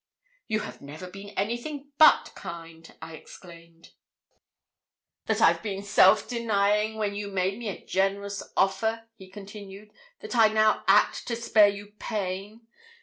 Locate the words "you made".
7.13-7.59